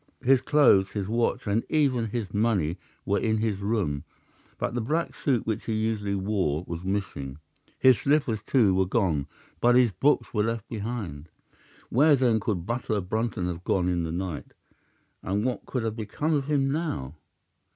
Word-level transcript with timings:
His 0.23 0.41
clothes, 0.41 0.89
his 0.89 1.07
watch, 1.07 1.45
and 1.45 1.63
even 1.69 2.07
his 2.07 2.33
money 2.33 2.79
were 3.05 3.19
in 3.19 3.37
his 3.37 3.59
room, 3.59 4.03
but 4.57 4.73
the 4.73 4.81
black 4.81 5.13
suit 5.13 5.45
which 5.45 5.65
he 5.65 5.73
usually 5.73 6.15
wore 6.15 6.63
was 6.65 6.83
missing. 6.83 7.37
His 7.77 7.99
slippers, 7.99 8.39
too, 8.47 8.73
were 8.73 8.87
gone, 8.87 9.27
but 9.59 9.75
his 9.75 9.91
boots 9.91 10.33
were 10.33 10.41
left 10.41 10.67
behind. 10.67 11.29
Where 11.91 12.15
then 12.15 12.39
could 12.39 12.65
butler 12.65 12.99
Brunton 12.99 13.45
have 13.45 13.63
gone 13.63 13.87
in 13.87 14.01
the 14.03 14.11
night, 14.11 14.53
and 15.21 15.45
what 15.45 15.67
could 15.67 15.83
have 15.83 15.95
become 15.97 16.33
of 16.33 16.45
him 16.45 16.71
now? 16.71 17.13